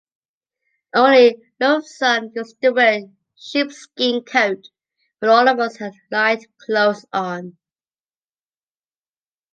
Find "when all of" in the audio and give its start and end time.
5.19-5.59